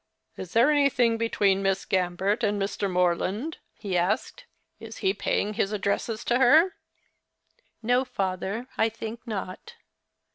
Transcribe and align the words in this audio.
"Is 0.35 0.53
there 0.53 0.71
anything 0.71 1.19
between 1.19 1.61
3tiss 1.61 1.87
Gambert 1.87 2.43
and 2.43 2.59
Mor 2.91 3.15
land?" 3.15 3.59
he 3.83 3.95
asked." 3.95 4.45
Is 4.79 4.97
he 5.05 5.13
paying 5.13 5.53
his 5.53 5.71
addresses 5.71 6.23
to 6.25 6.39
her?"" 6.39 6.73
No, 7.83 8.03
father, 8.03 8.65
I 8.79 8.89
think 8.89 9.19
not." 9.27 9.75